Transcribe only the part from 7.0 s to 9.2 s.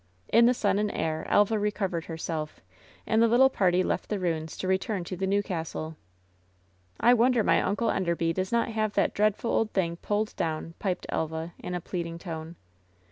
wonder my Uncle Enderby does not have that